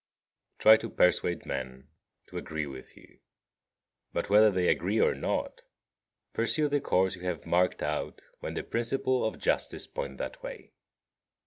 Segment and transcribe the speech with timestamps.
[0.55, 0.63] 50.
[0.63, 1.87] Try to persuade men
[2.25, 3.19] to agree with you;
[4.11, 5.61] but whether they agree or not,
[6.33, 10.71] pursue the course you have marked out when the principles of justice point that way.